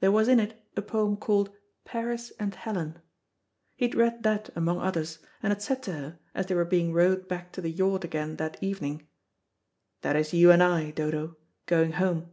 There 0.00 0.12
was 0.12 0.28
in 0.28 0.38
it 0.38 0.62
a 0.76 0.82
poem 0.82 1.16
called 1.16 1.48
"Paris 1.86 2.30
and 2.38 2.54
Helen." 2.54 2.98
He 3.74 3.86
had 3.86 3.94
read 3.94 4.22
that 4.22 4.50
among 4.54 4.78
others, 4.80 5.20
and 5.42 5.50
had 5.50 5.62
said 5.62 5.82
to 5.84 5.92
her, 5.94 6.18
as 6.34 6.44
they 6.44 6.54
were 6.54 6.66
being 6.66 6.92
rowed 6.92 7.26
back 7.26 7.52
to 7.52 7.62
the 7.62 7.70
yacht 7.70 8.04
again 8.04 8.36
that 8.36 8.62
evening, 8.62 9.08
"That 10.02 10.14
is 10.14 10.34
you 10.34 10.50
and 10.50 10.62
I, 10.62 10.90
Dodo, 10.90 11.38
going 11.64 11.92
home." 11.92 12.32